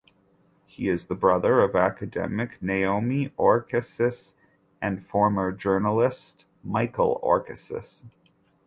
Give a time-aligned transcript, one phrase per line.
[0.65, 4.33] He is the brother of academic Naomi Oreskes
[4.81, 8.03] and former journalist Michael Oreskes.